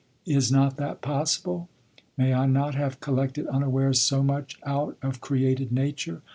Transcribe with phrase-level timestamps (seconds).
[0.25, 1.69] Is not that possible?
[2.17, 6.23] May I not have collected unawares so much out of created nature?